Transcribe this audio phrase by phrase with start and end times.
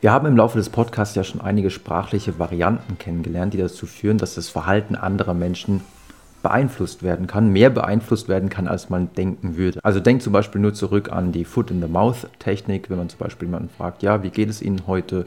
[0.00, 4.18] Wir haben im Laufe des Podcasts ja schon einige sprachliche Varianten kennengelernt, die dazu führen,
[4.18, 5.80] dass das Verhalten anderer Menschen
[6.42, 9.80] beeinflusst werden kann, mehr beeinflusst werden kann, als man denken würde.
[9.82, 14.02] Also denkt zum Beispiel nur zurück an die Foot-in-the-Mouth-Technik, wenn man zum Beispiel jemanden fragt,
[14.02, 15.26] ja, wie geht es Ihnen heute?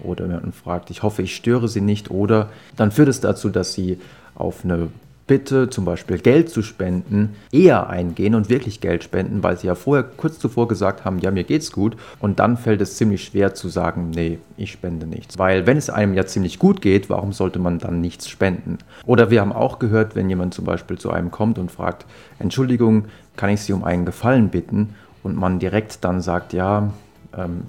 [0.00, 2.10] Oder man fragt, ich hoffe, ich störe Sie nicht.
[2.10, 3.98] Oder dann führt es dazu, dass Sie
[4.34, 4.88] auf eine
[5.26, 9.74] Bitte, zum Beispiel Geld zu spenden, eher eingehen und wirklich Geld spenden, weil sie ja
[9.74, 11.96] vorher kurz zuvor gesagt haben, ja, mir geht's gut.
[12.20, 15.36] Und dann fällt es ziemlich schwer zu sagen, nee, ich spende nichts.
[15.36, 18.78] Weil wenn es einem ja ziemlich gut geht, warum sollte man dann nichts spenden?
[19.04, 22.06] Oder wir haben auch gehört, wenn jemand zum Beispiel zu einem kommt und fragt,
[22.38, 24.94] Entschuldigung, kann ich Sie um einen Gefallen bitten?
[25.24, 26.92] Und man direkt dann sagt, ja,
[27.36, 27.62] ähm,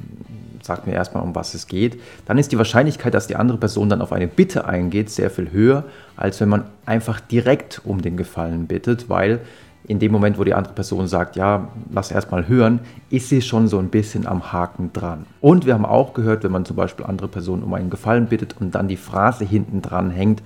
[0.62, 3.89] sagt mir erstmal, um was es geht, dann ist die Wahrscheinlichkeit, dass die andere Person
[3.89, 5.85] dann auf eine Bitte eingeht, sehr viel höher,
[6.16, 9.41] als wenn man einfach direkt um den Gefallen bittet, weil
[9.88, 13.70] in dem Moment, wo die andere Person sagt, ja, lass erstmal hören, ist sie schon
[13.70, 15.25] so ein bisschen am Haken dran.
[15.39, 18.55] Und wir haben auch gehört, wenn man zum Beispiel andere Personen um einen Gefallen bittet
[18.59, 20.44] und dann die Phrase hinten dran hängt,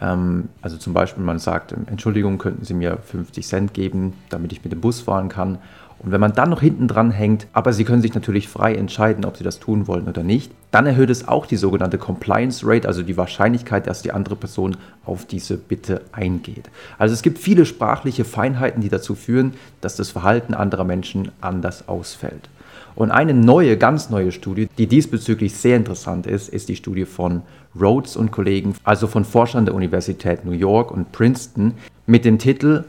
[0.00, 4.62] ähm, also zum Beispiel man sagt, Entschuldigung, könnten Sie mir 50 Cent geben, damit ich
[4.62, 5.58] mit dem Bus fahren kann
[5.98, 9.24] und wenn man dann noch hinten dran hängt, aber Sie können sich natürlich frei entscheiden,
[9.24, 12.86] ob Sie das tun wollen oder nicht, dann erhöht es auch die sogenannte Compliance Rate,
[12.86, 16.70] also die Wahrscheinlichkeit, dass die andere Person auf diese Bitte eingeht.
[16.98, 21.88] Also es gibt viele sprachliche Feinheiten, die dazu führen, dass das Verhalten anderer Menschen anders
[21.88, 22.50] ausfällt.
[22.94, 27.42] Und eine neue, ganz neue Studie, die diesbezüglich sehr interessant ist, ist die Studie von
[27.78, 31.74] Rhodes und Kollegen, also von Forschern der Universität New York und Princeton,
[32.06, 32.84] mit dem Titel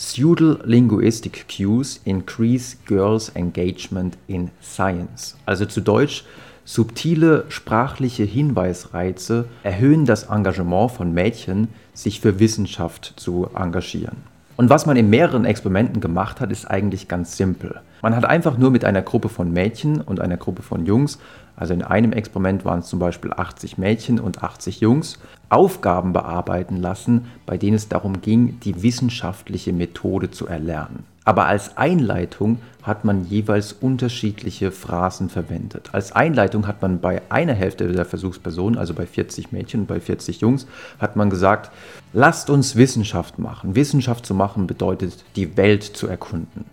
[0.00, 5.36] Pseudo Linguistic Cues Increase Girls' Engagement in Science.
[5.44, 6.24] Also zu Deutsch,
[6.64, 14.29] subtile sprachliche Hinweisreize erhöhen das Engagement von Mädchen, sich für Wissenschaft zu engagieren.
[14.60, 17.80] Und was man in mehreren Experimenten gemacht hat, ist eigentlich ganz simpel.
[18.02, 21.18] Man hat einfach nur mit einer Gruppe von Mädchen und einer Gruppe von Jungs
[21.60, 25.18] also in einem Experiment waren es zum Beispiel 80 Mädchen und 80 Jungs,
[25.50, 31.04] Aufgaben bearbeiten lassen, bei denen es darum ging, die wissenschaftliche Methode zu erlernen.
[31.30, 35.90] Aber als Einleitung hat man jeweils unterschiedliche Phrasen verwendet.
[35.92, 40.00] Als Einleitung hat man bei einer Hälfte der Versuchspersonen, also bei 40 Mädchen und bei
[40.00, 40.66] 40 Jungs,
[40.98, 41.70] hat man gesagt,
[42.12, 43.76] lasst uns Wissenschaft machen.
[43.76, 46.64] Wissenschaft zu machen bedeutet, die Welt zu erkunden.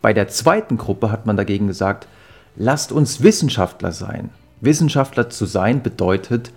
[0.00, 2.08] Bei der zweiten Gruppe hat man dagegen gesagt,
[2.56, 4.30] lasst uns Wissenschaftler sein.
[4.60, 6.50] Wissenschaftler zu sein bedeutet,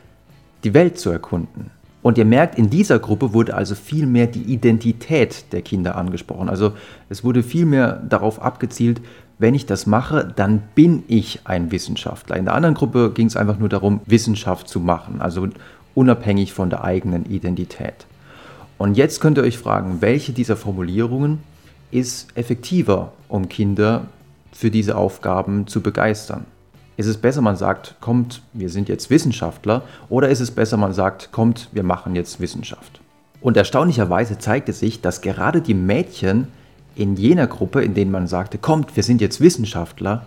[0.64, 1.70] die Welt zu erkunden.
[2.06, 6.50] Und ihr merkt, in dieser Gruppe wurde also viel mehr die Identität der Kinder angesprochen.
[6.50, 6.74] Also
[7.10, 9.02] es wurde viel mehr darauf abgezielt,
[9.40, 12.36] wenn ich das mache, dann bin ich ein Wissenschaftler.
[12.38, 15.48] In der anderen Gruppe ging es einfach nur darum, Wissenschaft zu machen, also
[15.96, 18.06] unabhängig von der eigenen Identität.
[18.78, 21.40] Und jetzt könnt ihr euch fragen, welche dieser Formulierungen
[21.90, 24.06] ist effektiver, um Kinder
[24.52, 26.46] für diese Aufgaben zu begeistern.
[26.98, 30.94] Ist es besser, man sagt, kommt, wir sind jetzt Wissenschaftler, oder ist es besser, man
[30.94, 33.02] sagt, kommt, wir machen jetzt Wissenschaft?
[33.42, 36.48] Und erstaunlicherweise zeigte sich, dass gerade die Mädchen
[36.96, 40.26] in jener Gruppe, in denen man sagte, kommt, wir sind jetzt Wissenschaftler,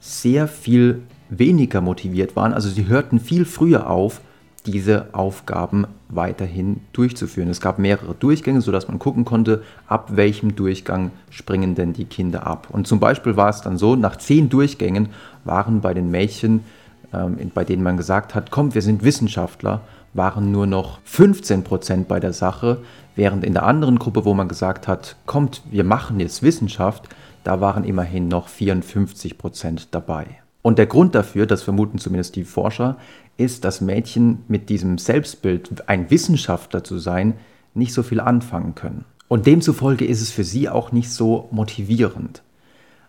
[0.00, 2.52] sehr viel weniger motiviert waren.
[2.52, 4.20] Also sie hörten viel früher auf,
[4.66, 7.48] diese Aufgaben weiterhin durchzuführen.
[7.48, 12.46] Es gab mehrere Durchgänge, sodass man gucken konnte, ab welchem Durchgang springen denn die Kinder
[12.46, 12.68] ab.
[12.70, 15.08] Und zum Beispiel war es dann so, nach zehn Durchgängen
[15.44, 16.64] waren bei den Mädchen,
[17.12, 19.82] ähm, bei denen man gesagt hat, komm, wir sind Wissenschaftler,
[20.14, 22.78] waren nur noch 15 Prozent bei der Sache,
[23.14, 27.08] während in der anderen Gruppe, wo man gesagt hat, kommt, wir machen jetzt Wissenschaft,
[27.44, 30.26] da waren immerhin noch 54 Prozent dabei.
[30.66, 32.96] Und der Grund dafür, das vermuten zumindest die Forscher,
[33.36, 37.34] ist, dass Mädchen mit diesem Selbstbild, ein Wissenschaftler zu sein,
[37.74, 39.04] nicht so viel anfangen können.
[39.28, 42.42] Und demzufolge ist es für sie auch nicht so motivierend.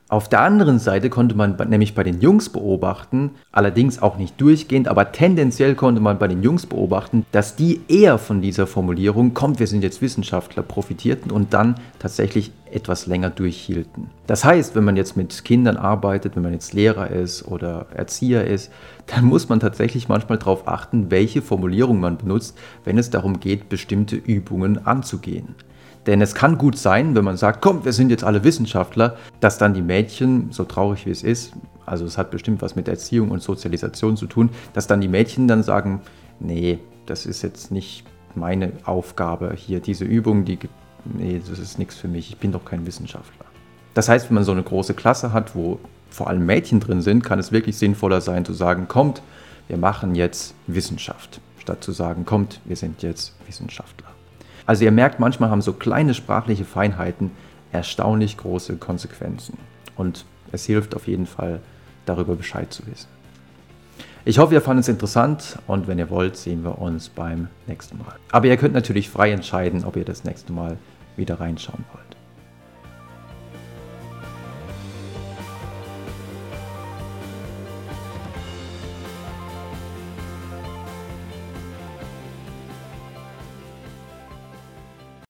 [0.10, 4.88] Auf der anderen Seite konnte man nämlich bei den Jungs beobachten, allerdings auch nicht durchgehend,
[4.88, 9.60] aber tendenziell konnte man bei den Jungs beobachten, dass die eher von dieser Formulierung, kommt,
[9.60, 14.10] wir sind jetzt Wissenschaftler, profitierten und dann tatsächlich etwas länger durchhielten.
[14.28, 18.46] Das heißt, wenn man jetzt mit Kindern arbeitet, wenn man jetzt Lehrer ist oder Erzieher
[18.46, 18.72] ist,
[19.08, 23.68] dann muss man tatsächlich manchmal darauf achten, welche Formulierung man benutzt, wenn es darum geht,
[23.68, 25.56] bestimmte Übungen anzugehen.
[26.08, 29.58] Denn es kann gut sein, wenn man sagt, komm, wir sind jetzt alle Wissenschaftler, dass
[29.58, 31.52] dann die Mädchen, so traurig wie es ist,
[31.86, 35.50] also es hat bestimmt was mit Erziehung und Sozialisation zu tun, dass dann die Mädchen
[35.50, 36.02] dann sagen,
[36.40, 38.06] nee, das ist jetzt nicht
[38.36, 40.58] meine Aufgabe hier, diese Übung, die,
[41.04, 43.46] nee, das ist nichts für mich, ich bin doch kein Wissenschaftler.
[43.94, 47.24] Das heißt, wenn man so eine große Klasse hat, wo vor allem Mädchen drin sind,
[47.24, 49.22] kann es wirklich sinnvoller sein zu sagen, kommt,
[49.68, 54.17] wir machen jetzt Wissenschaft, statt zu sagen, kommt, wir sind jetzt Wissenschaftler.
[54.68, 57.32] Also ihr merkt, manchmal haben so kleine sprachliche Feinheiten
[57.72, 59.58] erstaunlich große Konsequenzen.
[59.96, 61.62] Und es hilft auf jeden Fall,
[62.06, 63.08] darüber Bescheid zu wissen.
[64.24, 67.98] Ich hoffe, ihr fandet es interessant und wenn ihr wollt, sehen wir uns beim nächsten
[67.98, 68.16] Mal.
[68.32, 70.78] Aber ihr könnt natürlich frei entscheiden, ob ihr das nächste Mal
[71.16, 72.07] wieder reinschauen wollt.